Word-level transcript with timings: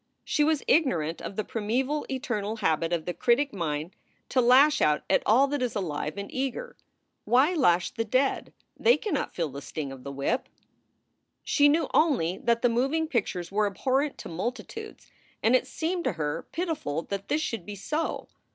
She 0.23 0.43
was 0.43 0.63
ignorant 0.67 1.21
of 1.21 1.35
the 1.35 1.43
primeval 1.43 2.07
eternal 2.09 2.55
habit 2.55 2.91
of 2.91 3.05
the 3.05 3.13
critic 3.13 3.53
mind 3.53 3.95
to 4.29 4.41
lash 4.41 4.81
out 4.81 5.03
at 5.11 5.21
all 5.27 5.45
that 5.49 5.61
is 5.61 5.75
alive 5.75 6.17
and 6.17 6.27
eager. 6.33 6.75
Why 7.23 7.53
lash 7.53 7.91
the 7.91 8.03
dead? 8.03 8.51
They 8.75 8.97
cannot 8.97 9.35
feel 9.35 9.49
the 9.49 9.61
sting 9.61 9.91
of 9.91 10.03
the 10.03 10.11
whip. 10.11 10.49
She 11.43 11.69
knew 11.69 11.87
only 11.93 12.39
that 12.41 12.63
the 12.63 12.67
moving 12.69 13.07
pictures 13.07 13.51
were 13.51 13.67
abhorrent 13.67 14.17
to 14.17 14.27
multitudes 14.29 15.11
and 15.43 15.55
it 15.55 15.67
seemed 15.67 16.03
to 16.05 16.13
her 16.13 16.47
pitiful 16.51 17.03
that 17.03 17.27
this 17.27 17.41
should 17.43 17.63
be 17.63 17.75
so. 17.75 18.27